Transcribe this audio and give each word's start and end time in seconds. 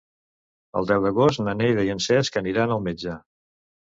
El 0.79 0.87
deu 0.93 1.03
d'agost 1.03 1.43
na 1.47 1.55
Neida 1.59 1.85
i 1.89 1.93
en 1.97 2.03
Cesc 2.09 2.41
aniran 2.45 2.75
al 2.77 2.83
metge. 2.89 3.19